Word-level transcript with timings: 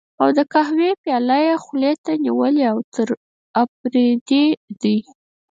او 0.21 0.27
د 0.37 0.39
قهوې 0.53 0.89
پياله 1.03 1.37
یې 1.47 1.55
خولې 1.63 1.93
ته 2.03 2.11
نیولې، 2.25 2.65
اوتر 2.73 3.09
اپرېدی 3.61 4.45
دی. 4.81 4.97